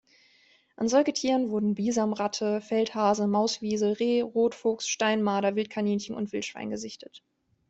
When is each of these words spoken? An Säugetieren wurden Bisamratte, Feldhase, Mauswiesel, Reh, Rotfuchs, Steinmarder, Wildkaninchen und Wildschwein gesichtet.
An 0.77 0.87
Säugetieren 0.89 1.51
wurden 1.51 1.75
Bisamratte, 1.75 2.59
Feldhase, 2.59 3.27
Mauswiesel, 3.27 3.93
Reh, 3.93 4.21
Rotfuchs, 4.21 4.87
Steinmarder, 4.87 5.55
Wildkaninchen 5.55 6.15
und 6.15 6.31
Wildschwein 6.31 6.71
gesichtet. 6.71 7.21